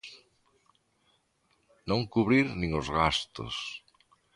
[1.89, 3.55] Non cubrir nin os gastos.